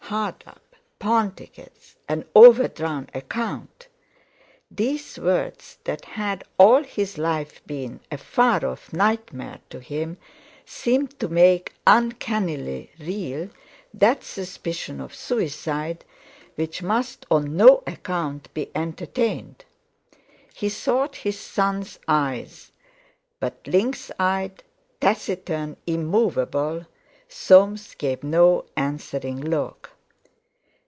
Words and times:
Hard 0.05 0.43
up—pawn 0.45 1.35
tickets—an 1.35 2.25
overdrawn 2.35 3.09
account! 3.13 3.87
These 4.69 5.17
words 5.17 5.77
that 5.85 6.03
had 6.03 6.43
all 6.57 6.83
his 6.83 7.17
life 7.17 7.65
been 7.65 8.01
a 8.11 8.17
far 8.17 8.65
off 8.65 8.91
nightmare 8.91 9.61
to 9.69 9.79
him, 9.79 10.17
seemed 10.65 11.17
to 11.21 11.29
make 11.29 11.71
uncannily 11.87 12.91
real 12.99 13.49
that 13.93 14.25
suspicion 14.25 14.99
of 14.99 15.15
suicide 15.15 16.03
which 16.55 16.83
must 16.83 17.25
on 17.31 17.55
no 17.55 17.81
account 17.87 18.53
be 18.53 18.69
entertained. 18.75 19.63
He 20.53 20.67
sought 20.67 21.15
his 21.15 21.39
son's 21.39 21.99
eye; 22.05 22.49
but 23.39 23.65
lynx 23.65 24.11
eyed, 24.19 24.61
taciturn, 24.99 25.77
immovable, 25.87 26.85
Soames 27.29 27.95
gave 27.95 28.25
no 28.25 28.65
answering 28.75 29.39
look. 29.39 29.87